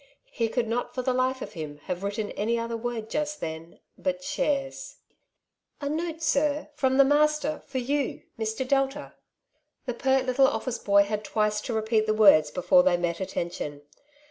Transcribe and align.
He 0.31 0.49
could 0.49 0.67
not 0.67 0.95
for 0.95 1.03
the 1.03 1.13
life 1.13 1.43
of 1.43 1.53
him 1.53 1.77
have 1.83 2.01
written 2.01 2.31
any 2.31 2.57
other 2.57 2.75
word 2.75 3.07
just 3.07 3.39
then 3.39 3.79
but" 3.99 4.21
shares/' 4.23 4.95
''A 5.79 5.91
note, 5.91 6.23
sir, 6.23 6.69
from 6.73 6.97
the 6.97 7.05
master, 7.05 7.61
for 7.67 7.77
you, 7.77 8.23
Mr. 8.39 8.67
Delta/' 8.67 9.13
The 9.85 9.93
pert 9.93 10.25
little 10.25 10.47
office 10.47 10.79
boy 10.79 11.03
had 11.03 11.23
twice 11.23 11.61
to 11.61 11.73
repeat 11.73 12.07
the 12.07 12.15
words 12.15 12.49
before 12.49 12.81
they 12.81 12.97
met 12.97 13.19
attention. 13.19 13.83